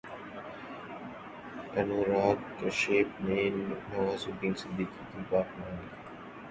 انوراگ 1.79 2.39
کشیپ 2.57 3.09
نے 3.25 3.39
نوازالدین 3.57 4.53
صدیقی 4.61 5.03
کی 5.11 5.21
بات 5.29 5.47
مان 5.57 5.73
لی 5.77 5.87